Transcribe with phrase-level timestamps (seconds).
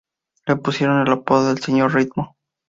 [0.47, 1.93] Le pusieron el apodo de "Sr.
[1.93, 2.35] Ritmo".